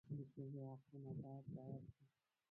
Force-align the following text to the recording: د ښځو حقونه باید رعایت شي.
د 0.17 0.19
ښځو 0.31 0.59
حقونه 0.71 1.11
باید 1.21 1.45
رعایت 1.55 1.85
شي. 1.95 2.03